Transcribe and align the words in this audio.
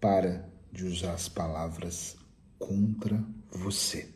para 0.00 0.48
de 0.72 0.84
usar 0.84 1.12
as 1.12 1.28
palavras 1.28 2.16
contra 2.58 3.22
você. 3.50 4.08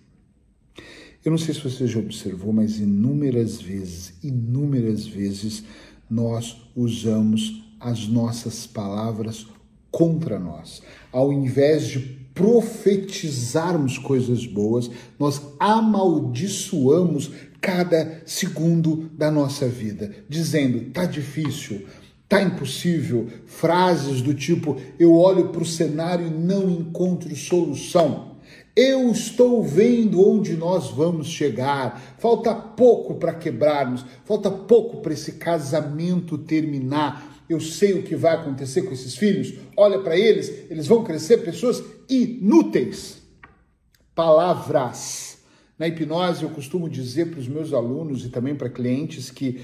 Eu 1.25 1.31
não 1.31 1.39
sei 1.39 1.55
se 1.55 1.61
você 1.61 1.87
já 1.87 2.01
observou, 2.01 2.53
mas 2.53 2.79
inúmeras 2.79 3.61
vezes, 3.61 4.15
inúmeras 4.23 5.07
vezes 5.07 5.65
nós 6.11 6.57
usamos 6.75 7.63
as 7.79 8.07
nossas 8.09 8.67
palavras 8.67 9.47
contra 9.91 10.39
nós. 10.39 10.83
Ao 11.13 11.33
invés 11.33 11.87
de 11.87 12.01
profetizarmos 12.35 13.99
coisas 13.99 14.47
boas, 14.47 14.91
nós 15.19 15.41
amaldiçoamos 15.61 17.31
cada 17.61 18.23
segundo 18.27 19.09
da 19.17 19.31
nossa 19.31 19.69
vida, 19.69 20.13
dizendo: 20.29 20.91
tá 20.91 21.05
difícil, 21.05 21.87
tá 22.33 22.43
impossível, 22.43 23.29
frases 23.45 24.23
do 24.23 24.33
tipo: 24.33 24.81
eu 24.99 25.15
olho 25.15 25.51
para 25.51 25.63
o 25.63 25.67
cenário 25.67 26.27
e 26.27 26.31
não 26.31 26.71
encontro 26.71 27.35
solução. 27.37 28.33
Eu 28.75 29.11
estou 29.11 29.63
vendo 29.63 30.27
onde 30.27 30.55
nós 30.55 30.89
vamos 30.91 31.27
chegar. 31.27 32.01
Falta 32.17 32.55
pouco 32.55 33.17
para 33.17 33.35
quebrarmos, 33.35 34.03
falta 34.25 34.51
pouco 34.51 35.03
para 35.03 35.13
esse 35.13 35.33
casamento 35.33 36.39
terminar. 36.39 37.45
Eu 37.51 37.61
sei 37.61 37.93
o 37.93 38.03
que 38.03 38.17
vai 38.17 38.35
acontecer 38.35 38.81
com 38.83 38.95
esses 38.95 39.15
filhos. 39.15 39.53
Olha 39.77 39.99
para 39.99 40.17
eles, 40.17 40.71
eles 40.71 40.87
vão 40.87 41.05
crescer 41.05 41.39
pessoas 41.39 41.85
inúteis. 42.09 43.21
Palavras. 44.15 45.37
Na 45.79 45.87
hipnose, 45.87 46.45
eu 46.45 46.51
costumo 46.51 46.89
dizer 46.89 47.31
para 47.31 47.41
os 47.41 47.49
meus 47.49 47.75
alunos 47.75 48.25
e 48.25 48.31
também 48.31 48.55
para 48.55 48.71
clientes 48.71 49.31
que 49.31 49.61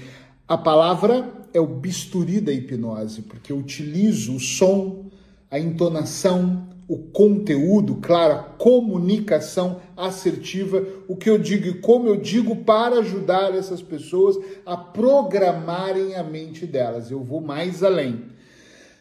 a 0.49 0.57
palavra 0.57 1.31
é 1.53 1.59
o 1.59 1.67
bisturi 1.67 2.41
da 2.41 2.51
hipnose, 2.51 3.21
porque 3.21 3.51
eu 3.51 3.57
utilizo 3.59 4.35
o 4.35 4.39
som, 4.39 5.05
a 5.51 5.59
entonação, 5.59 6.67
o 6.87 6.97
conteúdo, 6.97 7.97
claro, 8.01 8.33
a 8.33 8.39
comunicação 8.39 9.79
assertiva, 9.95 10.83
o 11.07 11.15
que 11.15 11.29
eu 11.29 11.37
digo 11.37 11.67
e 11.67 11.73
como 11.75 12.07
eu 12.07 12.15
digo 12.15 12.55
para 12.55 12.97
ajudar 12.97 13.53
essas 13.53 13.79
pessoas 13.79 14.39
a 14.65 14.75
programarem 14.75 16.15
a 16.15 16.23
mente 16.23 16.65
delas. 16.65 17.11
Eu 17.11 17.23
vou 17.23 17.41
mais 17.41 17.83
além. 17.83 18.25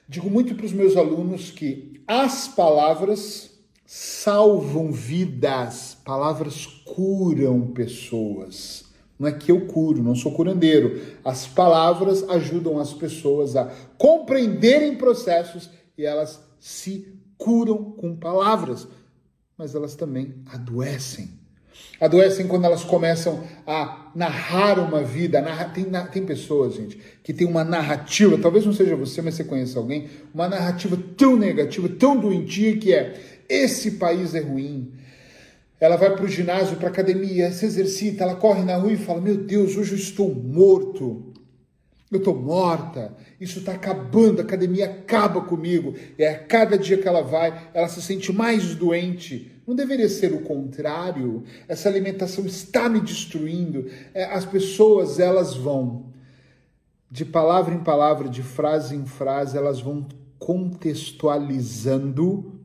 Digo 0.06 0.28
muito 0.28 0.54
para 0.54 0.66
os 0.66 0.72
meus 0.74 0.98
alunos 0.98 1.50
que 1.50 2.02
as 2.06 2.46
palavras 2.46 3.58
salvam 3.86 4.92
vidas, 4.92 5.96
palavras 6.04 6.66
curam 6.84 7.68
pessoas. 7.68 8.87
Não 9.18 9.28
é 9.28 9.32
que 9.32 9.50
eu 9.50 9.66
curo, 9.66 10.02
não 10.02 10.14
sou 10.14 10.32
curandeiro. 10.32 11.00
As 11.24 11.46
palavras 11.46 12.28
ajudam 12.28 12.78
as 12.78 12.92
pessoas 12.92 13.56
a 13.56 13.72
compreenderem 13.96 14.94
processos 14.96 15.68
e 15.96 16.04
elas 16.04 16.40
se 16.60 17.12
curam 17.36 17.92
com 17.92 18.14
palavras, 18.14 18.86
mas 19.56 19.74
elas 19.74 19.96
também 19.96 20.34
adoecem. 20.46 21.30
Adoecem 22.00 22.46
quando 22.46 22.64
elas 22.64 22.84
começam 22.84 23.42
a 23.66 24.10
narrar 24.14 24.78
uma 24.78 25.02
vida. 25.02 25.40
Narra... 25.40 25.64
Tem, 25.66 25.84
tem 26.12 26.24
pessoas, 26.24 26.74
gente, 26.74 26.98
que 27.24 27.32
tem 27.32 27.46
uma 27.46 27.64
narrativa, 27.64 28.38
talvez 28.38 28.64
não 28.64 28.72
seja 28.72 28.94
você, 28.94 29.20
mas 29.20 29.34
você 29.34 29.44
conhece 29.44 29.76
alguém, 29.76 30.08
uma 30.32 30.48
narrativa 30.48 30.96
tão 31.16 31.36
negativa, 31.36 31.88
tão 31.88 32.16
doentia 32.16 32.76
que 32.76 32.92
é: 32.92 33.20
esse 33.48 33.92
país 33.92 34.34
é 34.34 34.40
ruim. 34.40 34.92
Ela 35.80 35.96
vai 35.96 36.14
para 36.14 36.24
o 36.24 36.28
ginásio, 36.28 36.76
para 36.76 36.88
a 36.88 36.90
academia, 36.90 37.52
se 37.52 37.64
exercita, 37.64 38.24
ela 38.24 38.36
corre 38.36 38.64
na 38.64 38.76
rua 38.76 38.92
e 38.92 38.96
fala: 38.96 39.20
Meu 39.20 39.36
Deus, 39.36 39.76
hoje 39.76 39.92
eu 39.92 39.98
estou 39.98 40.34
morto. 40.34 41.32
Eu 42.10 42.20
estou 42.20 42.34
morta, 42.34 43.14
isso 43.38 43.58
está 43.58 43.72
acabando, 43.72 44.40
a 44.40 44.42
academia 44.42 44.86
acaba 44.86 45.42
comigo. 45.42 45.94
É 46.16 46.28
a 46.28 46.38
cada 46.38 46.78
dia 46.78 46.96
que 46.96 47.06
ela 47.06 47.20
vai, 47.20 47.68
ela 47.74 47.86
se 47.86 48.00
sente 48.00 48.32
mais 48.32 48.74
doente. 48.74 49.52
Não 49.66 49.76
deveria 49.76 50.08
ser 50.08 50.32
o 50.32 50.40
contrário. 50.40 51.44
Essa 51.68 51.90
alimentação 51.90 52.46
está 52.46 52.88
me 52.88 53.02
destruindo. 53.02 53.90
É, 54.14 54.24
as 54.24 54.46
pessoas, 54.46 55.18
elas 55.18 55.54
vão, 55.54 56.06
de 57.10 57.26
palavra 57.26 57.74
em 57.74 57.84
palavra, 57.84 58.30
de 58.30 58.42
frase 58.42 58.96
em 58.96 59.04
frase, 59.04 59.58
elas 59.58 59.78
vão 59.78 60.08
contextualizando 60.38 62.57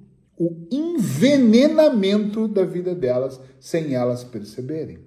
o 0.46 0.68
envenenamento 0.70 2.48
da 2.48 2.66
vida 2.66 2.94
delas 2.94 3.40
sem 3.60 3.96
elas 3.96 4.24
perceberem. 4.24 5.00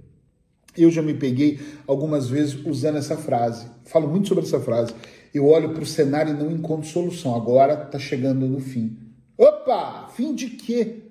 Eu 0.76 0.90
já 0.90 1.02
me 1.02 1.12
peguei 1.12 1.60
algumas 1.86 2.28
vezes 2.28 2.54
usando 2.64 2.96
essa 2.96 3.16
frase. 3.16 3.66
Falo 3.84 4.08
muito 4.08 4.28
sobre 4.28 4.44
essa 4.44 4.60
frase. 4.60 4.94
Eu 5.34 5.46
olho 5.46 5.74
para 5.74 5.82
o 5.82 5.86
cenário 5.86 6.34
e 6.34 6.36
não 6.36 6.50
encontro 6.50 6.88
solução. 6.88 7.34
Agora 7.34 7.82
está 7.84 7.98
chegando 7.98 8.46
no 8.46 8.60
fim. 8.60 8.96
Opa! 9.36 10.08
Fim 10.14 10.34
de 10.34 10.48
quê? 10.48 11.02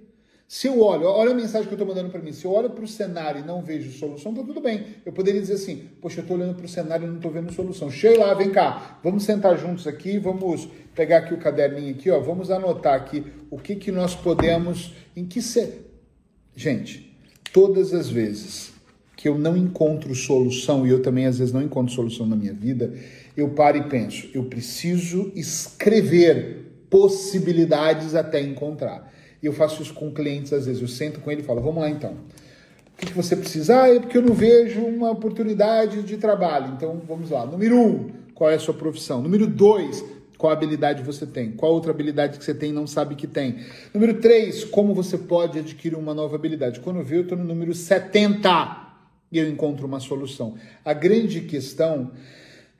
Se 0.47 0.67
eu 0.67 0.79
olho, 0.79 1.07
olha 1.07 1.31
a 1.31 1.33
mensagem 1.33 1.67
que 1.67 1.73
eu 1.73 1.77
estou 1.77 1.87
mandando 1.87 2.09
para 2.09 2.21
mim. 2.21 2.31
Se 2.31 2.45
eu 2.45 2.51
olho 2.51 2.69
para 2.69 2.83
o 2.83 2.87
cenário 2.87 3.41
e 3.41 3.43
não 3.43 3.63
vejo 3.63 3.91
solução, 3.97 4.33
tá 4.33 4.43
tudo 4.43 4.61
bem. 4.61 4.85
Eu 5.03 5.11
poderia 5.11 5.41
dizer 5.41 5.55
assim: 5.55 5.89
Poxa, 5.99 6.19
eu 6.19 6.21
estou 6.21 6.37
olhando 6.37 6.55
para 6.55 6.65
o 6.65 6.69
cenário 6.69 7.05
e 7.05 7.07
não 7.07 7.15
estou 7.15 7.31
vendo 7.31 7.51
solução. 7.51 7.89
Sheila, 7.89 8.35
vem 8.35 8.51
cá, 8.51 8.99
vamos 9.03 9.23
sentar 9.23 9.57
juntos 9.57 9.87
aqui, 9.87 10.19
vamos 10.19 10.67
pegar 10.93 11.17
aqui 11.17 11.33
o 11.33 11.37
caderninho 11.37 11.91
aqui, 11.95 12.11
ó, 12.11 12.19
vamos 12.19 12.51
anotar 12.51 12.93
aqui 12.93 13.25
o 13.49 13.57
que 13.57 13.75
que 13.75 13.91
nós 13.91 14.15
podemos, 14.15 14.93
em 15.15 15.25
que 15.25 15.41
se... 15.41 15.81
gente, 16.55 17.17
todas 17.51 17.93
as 17.93 18.09
vezes 18.09 18.73
que 19.15 19.27
eu 19.27 19.37
não 19.37 19.57
encontro 19.57 20.13
solução, 20.13 20.85
e 20.85 20.91
eu 20.91 21.01
também 21.01 21.25
às 21.25 21.39
vezes 21.39 21.53
não 21.53 21.61
encontro 21.61 21.93
solução 21.93 22.25
na 22.27 22.35
minha 22.35 22.53
vida, 22.53 22.93
eu 23.35 23.49
paro 23.49 23.77
e 23.77 23.83
penso, 23.83 24.29
eu 24.33 24.43
preciso 24.43 25.31
escrever 25.35 26.85
possibilidades 26.89 28.13
até 28.13 28.41
encontrar. 28.41 29.11
Eu 29.45 29.53
faço 29.53 29.81
isso 29.81 29.93
com 29.93 30.11
clientes 30.11 30.51
às 30.53 30.65
vezes, 30.65 30.81
eu 30.81 30.87
sento 30.87 31.19
com 31.19 31.31
ele 31.31 31.41
e 31.41 31.43
falo, 31.43 31.61
vamos 31.61 31.81
lá 31.81 31.89
então. 31.89 32.11
O 32.11 32.97
que, 32.97 33.07
que 33.07 33.13
você 33.13 33.35
precisa? 33.35 33.81
Ah, 33.81 33.89
é 33.93 33.99
porque 33.99 34.17
eu 34.17 34.21
não 34.21 34.33
vejo 34.33 34.81
uma 34.81 35.11
oportunidade 35.11 36.01
de 36.03 36.15
trabalho. 36.17 36.73
Então 36.75 37.01
vamos 37.05 37.29
lá. 37.29 37.45
Número 37.45 37.77
um, 37.77 38.09
qual 38.33 38.49
é 38.49 38.55
a 38.55 38.59
sua 38.59 38.73
profissão? 38.73 39.21
Número 39.21 39.45
dois, 39.45 40.03
qual 40.37 40.51
habilidade 40.51 41.03
você 41.03 41.25
tem? 41.25 41.51
Qual 41.51 41.73
outra 41.73 41.91
habilidade 41.91 42.37
que 42.37 42.45
você 42.45 42.53
tem 42.53 42.69
e 42.69 42.73
não 42.73 42.87
sabe 42.87 43.15
que 43.15 43.27
tem? 43.27 43.57
Número 43.93 44.13
três, 44.21 44.63
como 44.63 44.93
você 44.93 45.17
pode 45.17 45.59
adquirir 45.59 45.97
uma 45.97 46.13
nova 46.13 46.35
habilidade? 46.35 46.79
Quando 46.79 46.99
eu 46.99 47.03
vi, 47.03 47.15
eu 47.15 47.21
estou 47.23 47.37
no 47.37 47.43
número 47.43 47.73
70 47.73 48.85
e 49.31 49.39
eu 49.39 49.49
encontro 49.49 49.85
uma 49.85 49.99
solução. 49.99 50.55
A 50.83 50.93
grande 50.93 51.41
questão 51.41 52.11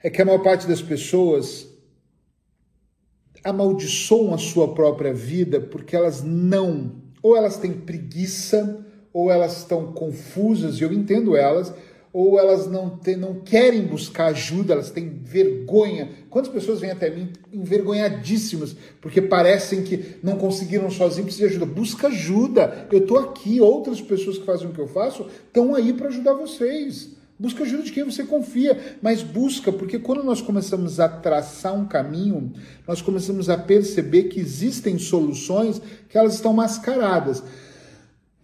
é 0.02 0.08
que 0.08 0.22
a 0.22 0.24
maior 0.24 0.42
parte 0.42 0.66
das 0.66 0.80
pessoas 0.80 1.68
amaldiçoam 3.46 4.34
a 4.34 4.38
sua 4.38 4.74
própria 4.74 5.14
vida 5.14 5.60
porque 5.60 5.94
elas 5.94 6.22
não, 6.22 6.92
ou 7.22 7.36
elas 7.36 7.56
têm 7.56 7.72
preguiça, 7.72 8.84
ou 9.12 9.30
elas 9.30 9.58
estão 9.58 9.92
confusas, 9.92 10.78
e 10.78 10.82
eu 10.82 10.92
entendo 10.92 11.36
elas, 11.36 11.72
ou 12.12 12.38
elas 12.38 12.66
não, 12.66 12.90
tem, 12.90 13.14
não 13.14 13.40
querem 13.40 13.82
buscar 13.82 14.28
ajuda, 14.28 14.72
elas 14.72 14.90
têm 14.90 15.20
vergonha. 15.22 16.10
Quantas 16.30 16.50
pessoas 16.50 16.80
vêm 16.80 16.90
até 16.90 17.10
mim 17.10 17.30
envergonhadíssimas 17.52 18.74
porque 19.02 19.20
parecem 19.20 19.82
que 19.82 20.16
não 20.22 20.36
conseguiram 20.38 20.90
sozinhos, 20.90 21.26
precisam 21.26 21.48
de 21.48 21.56
ajuda? 21.56 21.72
Busca 21.72 22.06
ajuda. 22.08 22.88
Eu 22.90 23.00
estou 23.00 23.18
aqui, 23.18 23.60
outras 23.60 24.00
pessoas 24.00 24.38
que 24.38 24.46
fazem 24.46 24.66
o 24.66 24.72
que 24.72 24.78
eu 24.78 24.88
faço 24.88 25.26
estão 25.46 25.74
aí 25.74 25.92
para 25.92 26.08
ajudar 26.08 26.32
vocês. 26.32 27.10
Busca 27.38 27.64
ajuda 27.64 27.82
de 27.82 27.92
quem 27.92 28.04
você 28.04 28.24
confia, 28.24 28.96
mas 29.02 29.22
busca, 29.22 29.70
porque 29.70 29.98
quando 29.98 30.24
nós 30.24 30.40
começamos 30.40 30.98
a 30.98 31.08
traçar 31.08 31.74
um 31.74 31.86
caminho, 31.86 32.52
nós 32.88 33.02
começamos 33.02 33.50
a 33.50 33.58
perceber 33.58 34.24
que 34.24 34.40
existem 34.40 34.98
soluções 34.98 35.80
que 36.08 36.16
elas 36.16 36.34
estão 36.34 36.52
mascaradas 36.52 37.42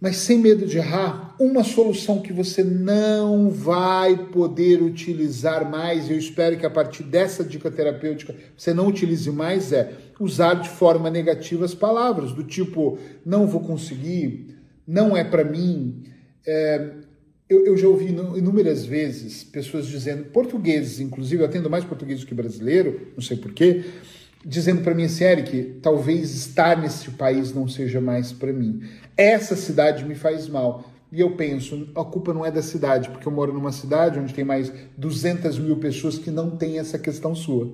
mas 0.03 0.17
sem 0.17 0.37
medo 0.37 0.65
de 0.65 0.79
errar, 0.79 1.33
uma 1.39 1.63
solução 1.63 2.19
que 2.19 2.33
você 2.33 2.61
não 2.61 3.49
vai 3.49 4.17
poder 4.17 4.81
utilizar 4.81 5.71
mais, 5.71 6.11
eu 6.11 6.17
espero 6.17 6.57
que 6.57 6.65
a 6.65 6.69
partir 6.69 7.03
dessa 7.03 7.41
dica 7.41 7.71
terapêutica 7.71 8.35
você 8.57 8.73
não 8.73 8.87
utilize 8.87 9.31
mais, 9.31 9.71
é 9.71 9.93
usar 10.19 10.55
de 10.55 10.67
forma 10.67 11.09
negativa 11.09 11.63
as 11.63 11.73
palavras, 11.73 12.33
do 12.33 12.43
tipo, 12.43 12.99
não 13.25 13.47
vou 13.47 13.61
conseguir, 13.61 14.57
não 14.85 15.15
é 15.15 15.23
para 15.23 15.45
mim. 15.45 16.03
É, 16.45 16.95
eu, 17.53 17.65
eu, 17.65 17.77
já 17.77 17.87
ouvi 17.87 18.07
inúmeras 18.07 18.85
vezes 18.85 19.43
pessoas 19.43 19.87
dizendo, 19.87 20.25
portugueses, 20.25 20.99
inclusive, 20.99 21.41
eu 21.41 21.45
atendo 21.45 21.69
mais 21.69 21.83
português 21.83 22.19
do 22.19 22.25
que 22.25 22.33
brasileiro, 22.33 23.07
não 23.15 23.21
sei 23.21 23.37
porquê, 23.37 23.83
dizendo 24.45 24.81
para 24.81 24.93
mim 24.93 25.05
assim, 25.05 25.23
Eric, 25.23 25.79
talvez 25.81 26.33
estar 26.35 26.81
nesse 26.81 27.11
país 27.11 27.53
não 27.53 27.67
seja 27.67 28.01
mais 28.01 28.31
para 28.31 28.51
mim. 28.51 28.81
Essa 29.15 29.55
cidade 29.55 30.03
me 30.03 30.15
faz 30.15 30.47
mal. 30.47 30.89
E 31.11 31.19
eu 31.19 31.35
penso, 31.35 31.87
a 31.95 32.03
culpa 32.03 32.33
não 32.33 32.43
é 32.43 32.49
da 32.49 32.63
cidade, 32.63 33.09
porque 33.09 33.27
eu 33.27 33.31
moro 33.31 33.53
numa 33.53 33.71
cidade 33.71 34.19
onde 34.19 34.33
tem 34.33 34.43
mais 34.43 34.73
200 34.97 35.59
mil 35.59 35.77
pessoas 35.77 36.17
que 36.17 36.31
não 36.31 36.57
tem 36.57 36.79
essa 36.79 36.97
questão 36.97 37.35
sua. 37.35 37.71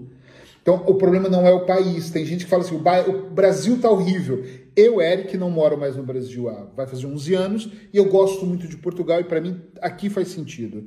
Então, 0.61 0.83
o 0.85 0.95
problema 0.95 1.29
não 1.29 1.47
é 1.47 1.51
o 1.53 1.65
país. 1.65 2.11
Tem 2.11 2.25
gente 2.25 2.43
que 2.43 2.49
fala 2.49 2.63
assim, 2.63 2.75
o 2.75 3.29
Brasil 3.31 3.79
tá 3.79 3.89
horrível. 3.89 4.43
Eu, 4.79 5.01
Eric, 5.01 5.35
não 5.37 5.49
moro 5.49 5.77
mais 5.77 5.97
no 5.97 6.03
Brasil 6.03 6.47
há, 6.47 6.63
vai 6.75 6.87
fazer 6.87 7.05
11 7.05 7.33
anos, 7.33 7.69
e 7.93 7.97
eu 7.97 8.05
gosto 8.05 8.45
muito 8.45 8.67
de 8.67 8.77
Portugal, 8.77 9.19
e 9.19 9.25
para 9.25 9.41
mim 9.41 9.59
aqui 9.81 10.09
faz 10.09 10.29
sentido. 10.29 10.85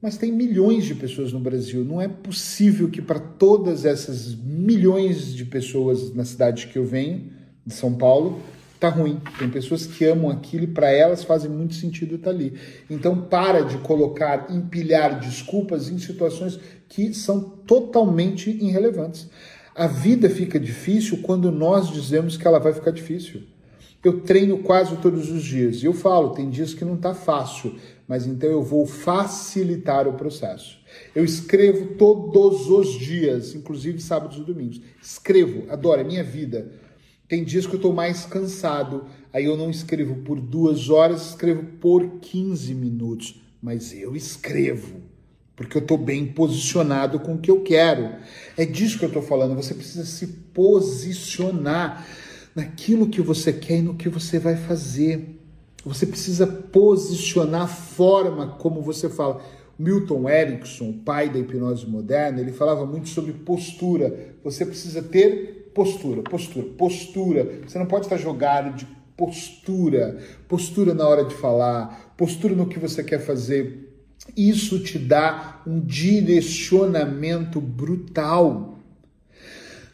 Mas 0.00 0.18
tem 0.18 0.30
milhões 0.30 0.84
de 0.84 0.94
pessoas 0.94 1.32
no 1.32 1.40
Brasil. 1.40 1.82
Não 1.82 2.00
é 2.00 2.06
possível 2.06 2.90
que 2.90 3.00
para 3.00 3.18
todas 3.18 3.86
essas 3.86 4.34
milhões 4.34 5.34
de 5.34 5.44
pessoas 5.46 6.14
na 6.14 6.24
cidade 6.24 6.66
que 6.66 6.78
eu 6.78 6.84
venho, 6.84 7.32
de 7.64 7.72
São 7.72 7.94
Paulo, 7.94 8.40
tá 8.78 8.90
ruim. 8.90 9.20
Tem 9.38 9.48
pessoas 9.48 9.86
que 9.86 10.04
amam 10.04 10.30
aquilo 10.30 10.64
e 10.64 10.68
para 10.68 10.90
elas 10.90 11.24
fazem 11.24 11.50
muito 11.50 11.74
sentido 11.74 12.16
estar 12.16 12.30
tá 12.30 12.36
ali. 12.36 12.52
Então 12.90 13.22
para 13.22 13.62
de 13.62 13.78
colocar, 13.78 14.48
empilhar 14.50 15.18
desculpas 15.18 15.88
em 15.88 15.98
situações 15.98 16.60
que 16.88 17.14
são 17.14 17.40
totalmente 17.40 18.50
irrelevantes. 18.50 19.28
A 19.76 19.86
vida 19.86 20.30
fica 20.30 20.58
difícil 20.58 21.18
quando 21.20 21.52
nós 21.52 21.90
dizemos 21.90 22.38
que 22.38 22.46
ela 22.46 22.58
vai 22.58 22.72
ficar 22.72 22.92
difícil. 22.92 23.42
Eu 24.02 24.22
treino 24.22 24.56
quase 24.60 24.96
todos 24.96 25.30
os 25.30 25.42
dias 25.42 25.82
e 25.82 25.84
eu 25.84 25.92
falo, 25.92 26.30
tem 26.30 26.48
dias 26.48 26.72
que 26.72 26.82
não 26.82 26.94
está 26.94 27.12
fácil, 27.12 27.76
mas 28.08 28.26
então 28.26 28.48
eu 28.48 28.62
vou 28.62 28.86
facilitar 28.86 30.08
o 30.08 30.14
processo. 30.14 30.78
Eu 31.14 31.22
escrevo 31.22 31.94
todos 31.96 32.70
os 32.70 32.98
dias, 32.98 33.54
inclusive 33.54 34.00
sábados 34.00 34.38
e 34.38 34.44
domingos. 34.44 34.80
Escrevo, 35.02 35.70
adoro, 35.70 36.00
é 36.00 36.04
minha 36.04 36.24
vida. 36.24 36.72
Tem 37.28 37.44
dias 37.44 37.66
que 37.66 37.74
eu 37.74 37.78
estou 37.78 37.92
mais 37.92 38.24
cansado, 38.24 39.04
aí 39.30 39.44
eu 39.44 39.58
não 39.58 39.68
escrevo 39.70 40.22
por 40.22 40.40
duas 40.40 40.88
horas, 40.88 41.30
escrevo 41.30 41.64
por 41.78 42.18
15 42.20 42.74
minutos, 42.74 43.42
mas 43.60 43.92
eu 43.92 44.16
escrevo, 44.16 45.02
porque 45.56 45.78
eu 45.78 45.82
estou 45.82 45.96
bem 45.96 46.26
posicionado 46.26 47.18
com 47.18 47.34
o 47.34 47.38
que 47.38 47.50
eu 47.50 47.62
quero. 47.62 48.10
É 48.56 48.66
disso 48.66 48.98
que 48.98 49.04
eu 49.06 49.08
estou 49.08 49.22
falando, 49.22 49.56
você 49.56 49.72
precisa 49.72 50.04
se 50.04 50.26
posicionar 50.52 52.06
naquilo 52.54 53.08
que 53.08 53.22
você 53.22 53.52
quer 53.52 53.78
e 53.78 53.82
no 53.82 53.94
que 53.94 54.08
você 54.08 54.38
vai 54.38 54.54
fazer. 54.54 55.40
Você 55.84 56.06
precisa 56.06 56.46
posicionar 56.46 57.62
a 57.62 57.66
forma 57.66 58.48
como 58.58 58.82
você 58.82 59.08
fala. 59.08 59.40
Milton 59.78 60.28
Erickson, 60.28 60.92
pai 61.04 61.28
da 61.28 61.38
hipnose 61.38 61.86
moderna, 61.86 62.40
ele 62.40 62.52
falava 62.52 62.86
muito 62.86 63.08
sobre 63.08 63.32
postura. 63.32 64.34
Você 64.42 64.64
precisa 64.64 65.02
ter 65.02 65.70
postura, 65.74 66.22
postura, 66.22 66.66
postura. 66.76 67.60
Você 67.66 67.78
não 67.78 67.86
pode 67.86 68.06
estar 68.06 68.16
jogado 68.16 68.74
de 68.74 68.86
postura, 69.16 70.18
postura 70.48 70.92
na 70.94 71.06
hora 71.06 71.24
de 71.24 71.34
falar, 71.34 72.14
postura 72.16 72.54
no 72.54 72.66
que 72.66 72.78
você 72.78 73.02
quer 73.02 73.18
fazer. 73.18 73.85
Isso 74.36 74.80
te 74.80 74.98
dá 74.98 75.62
um 75.66 75.80
direcionamento 75.80 77.60
brutal. 77.60 78.78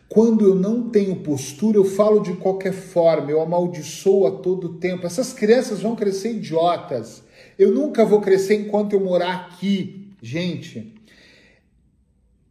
Quando 0.09 0.47
eu 0.47 0.55
não 0.55 0.91
tenho 0.91 1.17
postura, 1.17 1.79
eu 1.79 1.85
falo 1.85 2.21
de 2.21 2.35
qualquer 2.35 2.73
forma, 2.73 3.31
eu 3.31 3.41
amaldiçoo 3.41 4.27
a 4.27 4.31
todo 4.31 4.75
tempo. 4.75 5.07
Essas 5.07 5.33
crianças 5.33 5.81
vão 5.81 5.97
crescer 5.97 6.35
idiotas. 6.35 7.23
Eu 7.59 7.73
nunca 7.73 8.05
vou 8.05 8.21
crescer 8.21 8.55
enquanto 8.55 8.93
eu 8.93 9.01
morar 9.01 9.35
aqui. 9.35 10.11
Gente, 10.21 10.95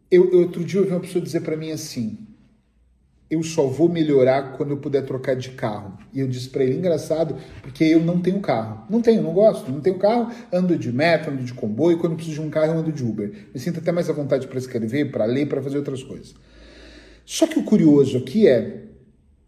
eu, 0.10 0.40
outro 0.40 0.64
dia 0.64 0.80
eu 0.80 0.84
ouvi 0.84 0.94
uma 0.94 1.02
pessoa 1.02 1.24
dizer 1.24 1.42
para 1.42 1.56
mim 1.56 1.72
assim: 1.72 2.18
eu 3.32 3.42
só 3.42 3.66
vou 3.66 3.88
melhorar 3.88 4.58
quando 4.58 4.72
eu 4.72 4.78
puder 4.78 5.06
trocar 5.06 5.38
de 5.38 5.52
carro. 5.52 5.98
E 6.14 6.20
eu 6.20 6.28
disse 6.28 6.50
para 6.50 6.66
ele, 6.66 6.76
engraçado, 6.76 7.38
porque 7.62 7.86
eu 7.86 8.02
não 8.02 8.20
tenho 8.20 8.42
carro. 8.42 8.86
Não 8.90 9.02
tenho, 9.02 9.24
não 9.24 9.32
gosto, 9.32 9.72
não 9.72 9.80
tenho 9.80 9.98
carro, 9.98 10.30
ando 10.52 10.78
de 10.78 10.92
metro, 10.92 11.32
ando 11.32 11.42
de 11.42 11.54
comboio, 11.54 11.98
quando 11.98 12.18
preciso 12.18 12.42
de 12.42 12.48
um 12.48 12.50
carro 12.50 12.74
eu 12.74 12.80
ando 12.80 12.92
de 12.92 13.02
Uber. 13.02 13.32
Me 13.54 13.60
sinto 13.60 13.80
até 13.80 13.90
mais 13.90 14.10
à 14.10 14.14
vontade 14.14 14.48
para 14.48 14.58
escrever, 14.58 15.14
para 15.14 15.24
ler, 15.24 15.48
para 15.48 15.62
fazer 15.62 15.78
outras 15.78 16.04
coisas. 16.04 16.36
Só 17.26 17.48
que 17.48 17.58
o 17.58 17.64
curioso 17.64 18.18
aqui 18.18 18.50
é, 18.50 18.88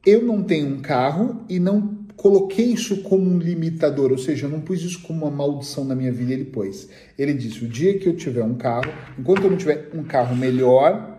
eu 0.05 0.23
não 0.23 0.41
tenho 0.43 0.67
um 0.67 0.79
carro 0.79 1.43
e 1.49 1.59
não 1.59 2.05
coloquei 2.15 2.67
isso 2.67 3.01
como 3.01 3.29
um 3.29 3.37
limitador, 3.37 4.13
ou 4.13 4.17
seja, 4.17 4.45
eu 4.45 4.49
não 4.49 4.61
pus 4.61 4.81
isso 4.81 5.01
como 5.01 5.25
uma 5.25 5.31
maldição 5.31 5.83
na 5.83 5.93
minha 5.93 6.11
vida, 6.11 6.31
ele 6.31 6.45
pôs. 6.45 6.87
Ele 7.17 7.33
disse, 7.33 7.65
o 7.65 7.67
dia 7.67 7.99
que 7.99 8.07
eu 8.07 8.15
tiver 8.15 8.45
um 8.45 8.55
carro, 8.55 8.89
enquanto 9.19 9.43
eu 9.43 9.51
não 9.51 9.57
tiver 9.57 9.89
um 9.93 10.03
carro 10.03 10.33
melhor, 10.37 11.12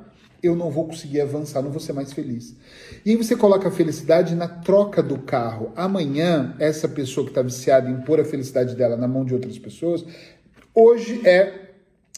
eu 0.45 0.55
não 0.55 0.71
vou 0.71 0.87
conseguir 0.87 1.23
avançar, 1.23 1.63
não 1.63 1.71
vou 1.71 1.81
ser 1.81 1.95
mais 1.95 2.13
feliz. 2.13 2.55
E 3.05 3.11
aí 3.11 3.17
você 3.17 3.35
coloca 3.35 3.69
a 3.69 3.71
felicidade 3.71 4.35
na 4.35 4.47
troca 4.47 5.03
do 5.03 5.19
carro. 5.19 5.73
Amanhã, 5.75 6.55
essa 6.59 6.87
pessoa 6.87 7.25
que 7.25 7.31
está 7.31 7.41
viciada 7.41 7.89
em 7.89 8.03
pôr 8.03 8.21
a 8.21 8.25
felicidade 8.25 8.77
dela 8.77 8.97
na 8.97 9.09
mão 9.09 9.25
de 9.25 9.33
outras 9.33 9.59
pessoas, 9.59 10.05
hoje 10.75 11.27
é 11.27 11.63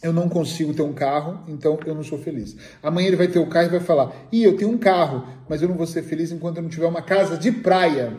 eu 0.03 0.13
não 0.13 0.29
consigo 0.29 0.75
ter 0.75 0.83
um 0.83 0.93
carro, 0.93 1.41
então 1.49 1.79
eu 1.87 1.95
não 1.95 2.03
sou 2.03 2.19
feliz. 2.19 2.57
Amanhã 2.83 3.09
ele 3.09 3.17
vai 3.17 3.29
ter 3.29 3.39
o 3.39 3.47
carro 3.47 3.67
e 3.67 3.71
vai 3.71 3.81
falar: 3.81 4.13
Ih, 4.31 4.43
eu 4.43 4.57
tenho 4.57 4.71
um 4.71 4.79
carro, 4.79 5.27
mas 5.49 5.63
eu 5.63 5.69
não 5.69 5.77
vou 5.77 5.87
ser 5.87 6.03
feliz 6.03 6.31
enquanto 6.33 6.57
eu 6.57 6.63
não 6.63 6.69
tiver 6.69 6.87
uma 6.87 7.03
casa 7.03 7.39
de 7.39 7.51
praia. 7.51 8.17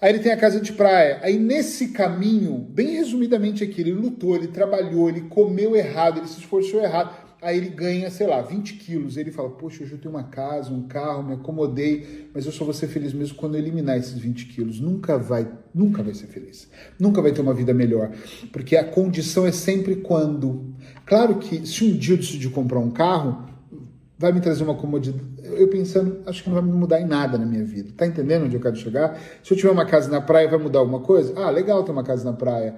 Aí 0.00 0.10
ele 0.10 0.18
tem 0.18 0.32
a 0.32 0.36
casa 0.36 0.60
de 0.60 0.72
praia. 0.72 1.20
Aí 1.22 1.38
nesse 1.38 1.88
caminho, 1.88 2.58
bem 2.58 2.96
resumidamente 2.96 3.62
aqui, 3.62 3.82
ele 3.82 3.92
lutou, 3.92 4.34
ele 4.34 4.48
trabalhou, 4.48 5.08
ele 5.08 5.22
comeu 5.22 5.76
errado, 5.76 6.18
ele 6.18 6.26
se 6.26 6.40
esforçou 6.40 6.80
errado 6.80 7.31
aí 7.42 7.56
ele 7.58 7.70
ganha, 7.70 8.08
sei 8.08 8.28
lá, 8.28 8.40
20 8.40 8.74
quilos. 8.74 9.16
Ele 9.16 9.32
fala, 9.32 9.50
poxa, 9.50 9.82
hoje 9.82 9.92
eu 9.92 9.98
tenho 9.98 10.14
uma 10.14 10.22
casa, 10.22 10.72
um 10.72 10.86
carro, 10.86 11.24
me 11.24 11.34
acomodei, 11.34 12.30
mas 12.32 12.46
eu 12.46 12.52
só 12.52 12.64
vou 12.64 12.72
ser 12.72 12.86
feliz 12.86 13.12
mesmo 13.12 13.36
quando 13.36 13.56
eu 13.56 13.60
eliminar 13.60 13.98
esses 13.98 14.16
20 14.16 14.46
quilos. 14.46 14.80
Nunca 14.80 15.18
vai, 15.18 15.50
nunca 15.74 16.04
vai 16.04 16.14
ser 16.14 16.28
feliz. 16.28 16.70
Nunca 16.98 17.20
vai 17.20 17.32
ter 17.32 17.40
uma 17.40 17.52
vida 17.52 17.74
melhor. 17.74 18.12
Porque 18.52 18.76
a 18.76 18.84
condição 18.84 19.44
é 19.44 19.50
sempre 19.50 19.96
quando. 19.96 20.72
Claro 21.04 21.40
que 21.40 21.66
se 21.66 21.84
um 21.84 21.96
dia 21.96 22.14
eu 22.14 22.18
decidir 22.18 22.48
comprar 22.50 22.78
um 22.78 22.92
carro, 22.92 23.44
vai 24.16 24.30
me 24.32 24.40
trazer 24.40 24.62
uma 24.62 24.76
comodidade. 24.76 25.24
Eu 25.42 25.66
pensando, 25.66 26.22
acho 26.26 26.44
que 26.44 26.48
não 26.48 26.54
vai 26.54 26.64
me 26.64 26.72
mudar 26.72 27.00
em 27.00 27.04
nada 27.04 27.36
na 27.36 27.44
minha 27.44 27.64
vida. 27.64 27.90
Tá 27.96 28.06
entendendo 28.06 28.44
onde 28.44 28.54
eu 28.54 28.60
quero 28.60 28.76
chegar? 28.76 29.20
Se 29.42 29.52
eu 29.52 29.56
tiver 29.56 29.72
uma 29.72 29.84
casa 29.84 30.08
na 30.08 30.20
praia, 30.20 30.48
vai 30.48 30.60
mudar 30.60 30.78
alguma 30.78 31.00
coisa? 31.00 31.34
Ah, 31.36 31.50
legal 31.50 31.82
ter 31.82 31.90
uma 31.90 32.04
casa 32.04 32.24
na 32.24 32.36
praia. 32.36 32.76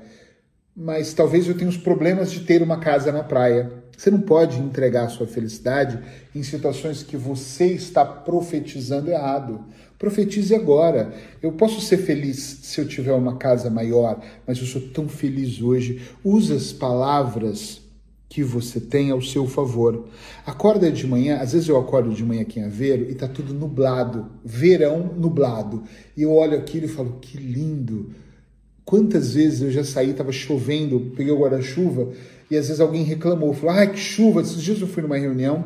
Mas 0.74 1.12
talvez 1.12 1.46
eu 1.46 1.54
tenha 1.54 1.68
os 1.68 1.76
problemas 1.76 2.32
de 2.32 2.40
ter 2.40 2.62
uma 2.62 2.78
casa 2.78 3.12
na 3.12 3.22
praia 3.22 3.83
você 3.96 4.10
não 4.10 4.20
pode 4.20 4.58
entregar 4.58 5.04
a 5.04 5.08
sua 5.08 5.26
felicidade 5.26 5.98
em 6.34 6.42
situações 6.42 7.02
que 7.02 7.16
você 7.16 7.66
está 7.66 8.04
profetizando 8.04 9.10
errado. 9.10 9.64
Profetize 9.98 10.54
agora. 10.54 11.14
Eu 11.42 11.52
posso 11.52 11.80
ser 11.80 11.98
feliz 11.98 12.58
se 12.62 12.80
eu 12.80 12.86
tiver 12.86 13.12
uma 13.12 13.36
casa 13.36 13.70
maior, 13.70 14.20
mas 14.46 14.58
eu 14.58 14.66
sou 14.66 14.80
tão 14.80 15.08
feliz 15.08 15.62
hoje. 15.62 16.02
Use 16.24 16.52
as 16.52 16.72
palavras 16.72 17.80
que 18.28 18.42
você 18.42 18.80
tem 18.80 19.10
ao 19.10 19.22
seu 19.22 19.46
favor. 19.46 20.08
Acorda 20.44 20.90
de 20.90 21.06
manhã, 21.06 21.36
às 21.36 21.52
vezes 21.52 21.68
eu 21.68 21.78
acordo 21.78 22.12
de 22.12 22.24
manhã 22.24 22.42
aqui 22.42 22.58
em 22.58 22.64
Aveiro 22.64 23.08
e 23.08 23.14
tá 23.14 23.28
tudo 23.28 23.54
nublado, 23.54 24.26
verão 24.44 25.14
nublado. 25.16 25.84
E 26.16 26.22
eu 26.22 26.32
olho 26.32 26.58
aquilo 26.58 26.86
e 26.86 26.88
falo, 26.88 27.18
que 27.20 27.38
lindo. 27.38 28.10
Quantas 28.84 29.34
vezes 29.34 29.62
eu 29.62 29.70
já 29.70 29.84
saí, 29.84 30.10
estava 30.10 30.32
chovendo, 30.32 31.12
peguei 31.16 31.32
o 31.32 31.38
guarda-chuva 31.38 32.12
e 32.50 32.56
às 32.56 32.66
vezes 32.66 32.80
alguém 32.80 33.02
reclamou, 33.02 33.52
falou, 33.54 33.74
ai 33.74 33.90
que 33.90 33.98
chuva, 33.98 34.42
esses 34.42 34.62
dias 34.62 34.80
eu 34.80 34.86
fui 34.86 35.02
numa 35.02 35.16
reunião 35.16 35.64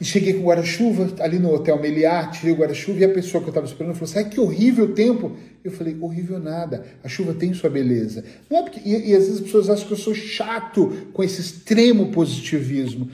e 0.00 0.04
cheguei 0.04 0.34
com 0.34 0.44
guarda-chuva 0.44 1.14
ali 1.20 1.38
no 1.38 1.52
Hotel 1.52 1.80
Meliá, 1.80 2.26
tirei 2.26 2.52
o 2.52 2.56
guarda-chuva 2.56 2.98
e 3.00 3.04
a 3.04 3.08
pessoa 3.08 3.42
que 3.42 3.48
eu 3.48 3.50
estava 3.50 3.66
esperando 3.66 3.94
falou 3.94 4.12
ai 4.16 4.28
que 4.28 4.38
horrível 4.38 4.92
tempo. 4.92 5.32
Eu 5.64 5.72
falei, 5.72 5.96
horrível 6.00 6.38
nada, 6.38 6.86
a 7.02 7.08
chuva 7.08 7.34
tem 7.34 7.52
sua 7.54 7.70
beleza. 7.70 8.22
Não 8.48 8.58
é 8.58 8.62
porque, 8.62 8.80
e, 8.84 9.10
e 9.10 9.14
às 9.16 9.24
vezes 9.24 9.36
as 9.36 9.40
pessoas 9.40 9.70
acham 9.70 9.86
que 9.86 9.92
eu 9.94 9.98
sou 9.98 10.14
chato 10.14 10.92
com 11.12 11.24
esse 11.24 11.40
extremo 11.40 12.12
positivismo. 12.12 13.08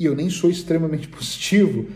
E 0.00 0.04
eu 0.04 0.16
nem 0.16 0.30
sou 0.30 0.50
extremamente 0.50 1.06
positivo, 1.06 1.86